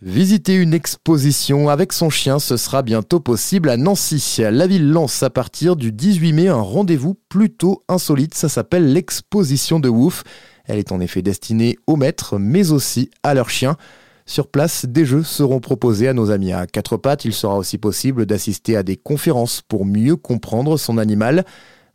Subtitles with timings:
[0.00, 4.22] Visiter une exposition avec son chien, ce sera bientôt possible à Nancy.
[4.38, 8.34] La ville lance à partir du 18 mai un rendez-vous plutôt insolite.
[8.34, 10.22] Ça s'appelle l'exposition de Wouf.
[10.66, 13.76] Elle est en effet destinée aux maîtres, mais aussi à leurs chiens.
[14.24, 17.24] Sur place, des jeux seront proposés à nos amis à quatre pattes.
[17.24, 21.44] Il sera aussi possible d'assister à des conférences pour mieux comprendre son animal.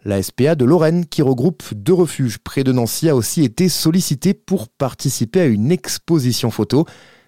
[0.03, 4.33] La SPA de Lorraine, qui regroupe deux refuges près de Nancy, a aussi été sollicitée
[4.33, 6.85] pour participer à une exposition photo.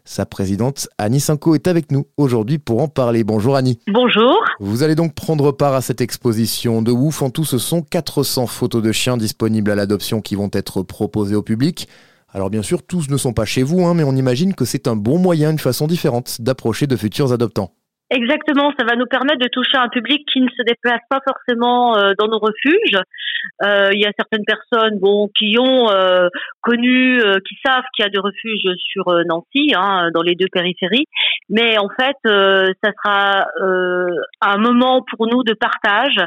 [0.07, 3.23] Sa présidente Annie Sanko est avec nous aujourd'hui pour en parler.
[3.23, 3.79] Bonjour Annie.
[3.91, 4.39] Bonjour.
[4.59, 7.23] Vous allez donc prendre part à cette exposition de Wouf.
[7.23, 11.36] En tout, ce sont 400 photos de chiens disponibles à l'adoption qui vont être proposées
[11.36, 11.87] au public.
[12.29, 14.87] Alors bien sûr, tous ne sont pas chez vous, hein, mais on imagine que c'est
[14.87, 17.74] un bon moyen, une façon différente d'approcher de futurs adoptants.
[18.11, 21.97] Exactement, ça va nous permettre de toucher un public qui ne se déplace pas forcément
[21.97, 23.01] euh, dans nos refuges.
[23.63, 26.27] Euh, il y a certaines personnes, bon, qui ont euh,
[26.61, 31.05] connu, qui savent qu'il y a des refuges sur Nancy, hein, dans les deux périphéries,
[31.49, 32.17] mais en fait,
[32.83, 33.45] ça sera
[34.41, 36.19] un moment pour nous de partage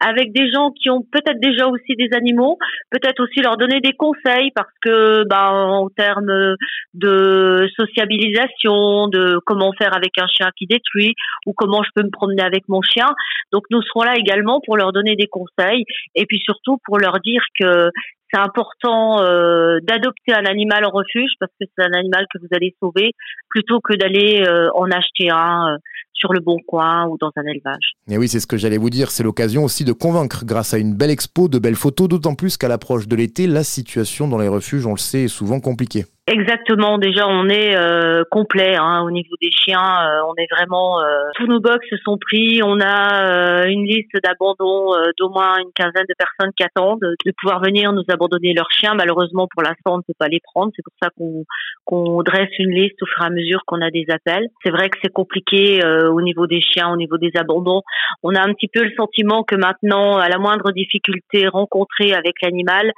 [0.00, 2.58] avec des gens qui ont peut-être déjà aussi des animaux,
[2.90, 6.56] peut-être aussi leur donner des conseils parce que, ben, en termes
[6.94, 11.14] de sociabilisation, de comment faire avec un chien qui détruit
[11.46, 13.06] ou comment je peux me promener avec mon chien.
[13.52, 17.20] Donc nous serons là également pour leur donner des conseils et puis surtout pour leur
[17.20, 17.90] dire que
[18.34, 22.48] c'est important euh, d'adopter un animal en refuge parce que c'est un animal que vous
[22.52, 23.12] allez sauver
[23.48, 25.78] plutôt que d'aller euh, en acheter un euh,
[26.12, 27.92] sur le bon coin ou dans un élevage.
[28.08, 30.78] Et oui, c'est ce que j'allais vous dire, c'est l'occasion aussi de convaincre grâce à
[30.78, 34.38] une belle expo, de belles photos, d'autant plus qu'à l'approche de l'été, la situation dans
[34.38, 36.04] les refuges, on le sait, est souvent compliquée.
[36.26, 36.96] Exactement.
[36.96, 39.78] Déjà, on est euh, complet hein, au niveau des chiens.
[39.78, 42.62] Euh, on est vraiment euh, tous nos box sont pris.
[42.64, 47.60] On a une liste d'abandon d'au moins une quinzaine de personnes qui attendent de pouvoir
[47.60, 48.23] venir nous abandonner
[48.54, 48.94] leurs chiens.
[48.94, 50.72] Malheureusement, pour l'instant, on ne peut pas les prendre.
[50.76, 51.44] C'est pour ça qu'on
[51.84, 54.48] qu'on dresse une liste au fur et à mesure qu'on a des appels.
[54.64, 57.82] C'est vrai que c'est compliqué au niveau des chiens, au niveau des abandons.
[58.22, 62.36] On a un petit peu le sentiment que maintenant, à la moindre difficulté rencontrée avec
[62.42, 62.90] l'animal,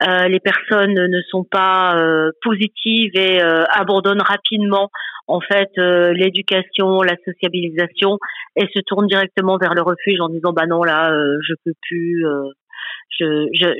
[0.00, 1.96] les personnes ne sont pas
[2.42, 4.90] positives et euh, abandonne rapidement
[5.26, 8.18] en fait euh, l'éducation, la sociabilisation
[8.56, 11.72] et se tourne directement vers le refuge en disant bah non là euh, je peux
[11.82, 12.24] plus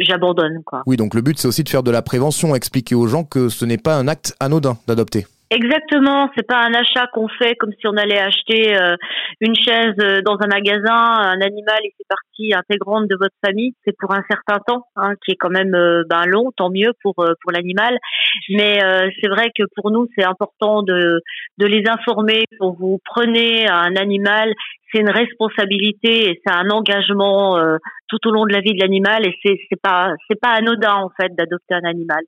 [0.01, 0.83] j'abandonne quoi.
[0.87, 3.49] Oui, donc le but c'est aussi de faire de la prévention, expliquer aux gens que
[3.49, 5.27] ce n'est pas un acte anodin d'adopter.
[5.51, 8.97] Exactement, c'est pas un achat qu'on fait comme si on allait acheter euh,
[9.41, 13.73] une chaise euh, dans un magasin, un animal et c'est partie intégrante de votre famille.
[13.85, 16.93] C'est pour un certain temps, hein, qui est quand même euh, ben, long, tant mieux
[17.03, 17.99] pour pour l'animal.
[18.49, 18.81] Mais
[19.21, 21.21] c'est vrai que pour nous c'est important de
[21.59, 22.47] de les informer.
[22.59, 24.53] Quand vous prenez un animal,
[24.91, 27.61] c'est une responsabilité et c'est un engagement
[28.15, 30.95] tout au long de la vie de l'animal et c'est c'est pas c'est pas anodin
[30.95, 32.23] en fait d'adopter un animal.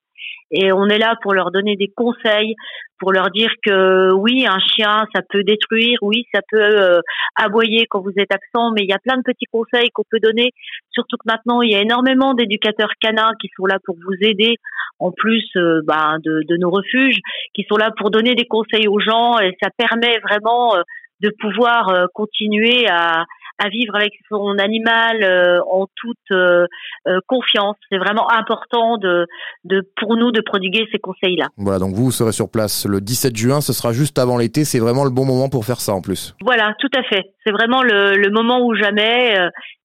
[0.51, 2.55] Et on est là pour leur donner des conseils,
[2.99, 7.01] pour leur dire que oui, un chien, ça peut détruire, oui, ça peut euh,
[7.35, 10.21] aboyer quand vous êtes absent, mais il y a plein de petits conseils qu'on peut
[10.21, 10.53] donner.
[10.91, 14.57] Surtout que maintenant, il y a énormément d'éducateurs canins qui sont là pour vous aider,
[14.99, 17.19] en plus euh, de, de, nos refuges,
[17.55, 20.83] qui sont là pour donner des conseils aux gens, et ça permet vraiment euh,
[21.21, 23.25] de pouvoir continuer à,
[23.59, 26.67] à vivre avec son animal euh, en toute euh,
[27.07, 27.77] euh, confiance.
[27.91, 29.27] C'est vraiment important de,
[29.65, 31.49] de, pour nous de prodiguer ces conseils-là.
[31.57, 34.65] Voilà, donc vous, vous serez sur place le 17 juin, ce sera juste avant l'été,
[34.65, 36.35] c'est vraiment le bon moment pour faire ça en plus.
[36.45, 37.33] Voilà, tout à fait.
[37.45, 39.37] C'est vraiment le, le moment où jamais.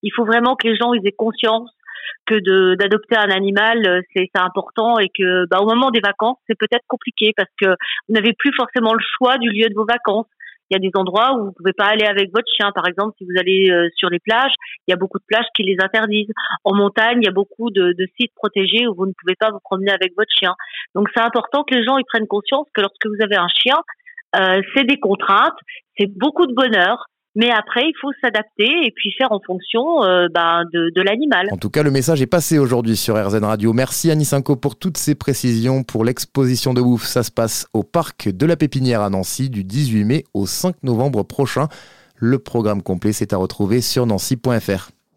[0.03, 1.69] il faut vraiment que les gens ils aient conscience
[2.25, 6.85] que d'adopter un animal c'est important et que bah, au moment des vacances c'est peut-être
[6.88, 10.27] compliqué parce que vous n'avez plus forcément le choix du lieu de vos vacances
[10.71, 12.71] il y a des endroits où vous pouvez pas aller avec votre chien.
[12.73, 14.53] Par exemple, si vous allez euh, sur les plages,
[14.87, 16.31] il y a beaucoup de plages qui les interdisent.
[16.63, 19.59] En montagne, il y a beaucoup de, sites protégés où vous ne pouvez pas vous
[19.59, 20.55] promener avec votre chien.
[20.95, 23.75] Donc, c'est important que les gens ils prennent conscience que lorsque vous avez un chien,
[24.37, 25.59] euh, c'est des contraintes,
[25.97, 27.05] c'est beaucoup de bonheur,
[27.36, 31.47] mais après, il faut s'adapter et puis faire en fonction euh, ben, de, l'animal.
[31.52, 33.72] En tout cas, le message est passé aujourd'hui sur RZN Radio.
[33.74, 37.03] Merci Annie Cinco pour toutes ces précisions pour l'exposition de Ouf.
[37.03, 40.75] Ça se passe au parc de la Pépinière à Nancy du 18 mai au 5
[40.83, 41.68] novembre prochain.
[42.16, 44.92] Le programme complet, c'est à retrouver sur nancy.fr.